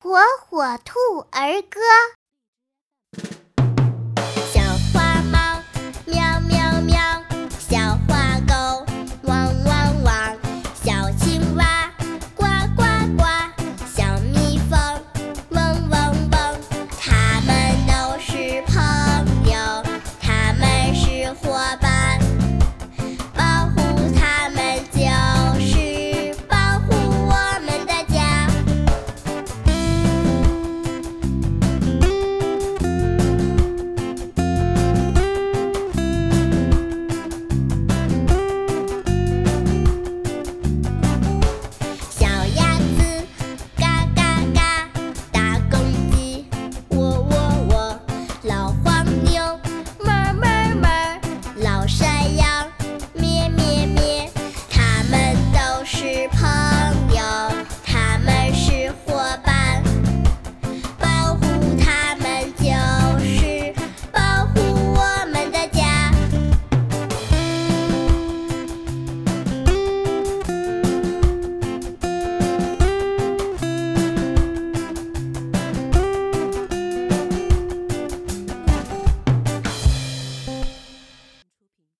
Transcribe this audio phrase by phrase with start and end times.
[0.00, 0.16] 火
[0.48, 1.80] 火兔儿歌。